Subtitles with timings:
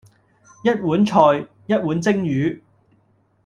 [0.63, 2.59] 一碗菜，一碗蒸魚；